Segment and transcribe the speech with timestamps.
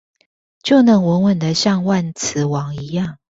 [0.63, 3.17] 就能穩穩的像萬磁王一樣